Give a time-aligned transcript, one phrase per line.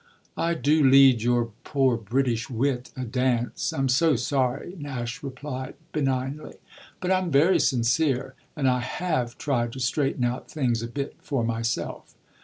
[0.35, 6.55] "I do lead your poor British wit a dance I'm so sorry," Nash replied benignly.
[6.99, 8.33] "But I'm very sincere.
[8.55, 12.15] And I have tried to straighten out things a bit for myself."